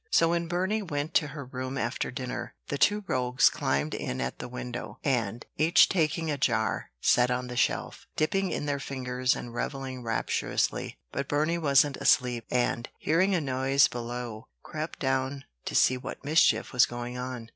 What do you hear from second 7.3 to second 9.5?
the shelf, dipping in their fingers